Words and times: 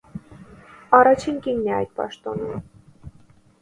Առաջին 1.01 1.39
կինն 1.45 1.71
է 1.71 1.79
այդ 1.83 1.95
պաշտոնում։ 2.03 2.69